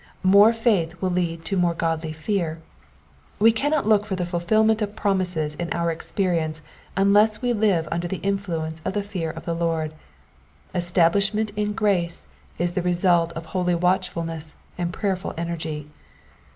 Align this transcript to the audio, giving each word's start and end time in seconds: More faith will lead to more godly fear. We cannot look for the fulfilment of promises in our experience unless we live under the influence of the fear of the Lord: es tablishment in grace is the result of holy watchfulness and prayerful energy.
More 0.23 0.51
faith 0.51 0.99
will 0.99 1.11
lead 1.11 1.45
to 1.45 1.55
more 1.55 1.75
godly 1.75 2.11
fear. 2.11 2.57
We 3.37 3.51
cannot 3.51 3.85
look 3.87 4.03
for 4.07 4.15
the 4.15 4.25
fulfilment 4.25 4.81
of 4.81 4.95
promises 4.95 5.53
in 5.53 5.71
our 5.71 5.91
experience 5.91 6.63
unless 6.97 7.43
we 7.43 7.53
live 7.53 7.87
under 7.91 8.07
the 8.07 8.17
influence 8.17 8.81
of 8.83 8.93
the 8.93 9.03
fear 9.03 9.29
of 9.29 9.45
the 9.45 9.53
Lord: 9.53 9.93
es 10.73 10.91
tablishment 10.91 11.51
in 11.55 11.73
grace 11.73 12.25
is 12.57 12.71
the 12.71 12.81
result 12.81 13.31
of 13.33 13.45
holy 13.45 13.75
watchfulness 13.75 14.55
and 14.75 14.91
prayerful 14.91 15.35
energy. 15.37 15.87